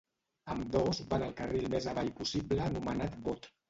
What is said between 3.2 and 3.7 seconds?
Bot.